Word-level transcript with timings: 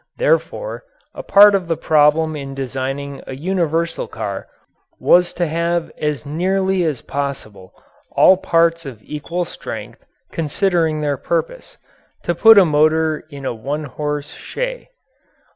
Therefore, 0.17 0.83
a 1.13 1.21
part 1.21 1.53
of 1.53 1.67
the 1.67 1.77
problem 1.77 2.35
in 2.35 2.55
designing 2.55 3.21
a 3.27 3.35
universal 3.35 4.07
car 4.07 4.47
was 4.99 5.31
to 5.33 5.45
have 5.45 5.91
as 6.01 6.25
nearly 6.25 6.83
as 6.83 7.01
possible 7.01 7.71
all 8.13 8.35
parts 8.35 8.83
of 8.83 9.03
equal 9.03 9.45
strength 9.45 10.03
considering 10.31 11.01
their 11.01 11.17
purpose 11.17 11.77
to 12.23 12.33
put 12.33 12.57
a 12.57 12.65
motor 12.65 13.27
in 13.29 13.45
a 13.45 13.53
one 13.53 13.83
horse 13.83 14.31
shay. 14.31 14.89